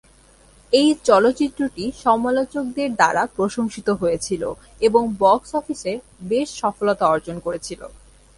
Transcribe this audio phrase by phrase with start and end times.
[0.73, 4.43] এই চলচ্চিত্রটি সমালোচকদের দ্বারা প্রশংসিত হয়েছিল
[4.81, 5.93] এবং বক্স অফিসে
[6.21, 7.81] বেশ সফলতা অর্জন করেছিল।